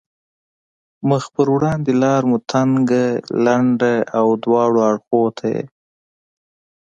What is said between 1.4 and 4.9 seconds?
وړاندې لار مو تنګه، لنده او دواړو